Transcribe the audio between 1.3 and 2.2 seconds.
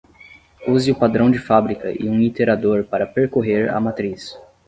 fábrica e um